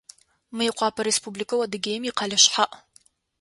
[0.55, 2.73] Мыекъуапэ Республикэу Адыгеим икъэлэ шъхьаӏ.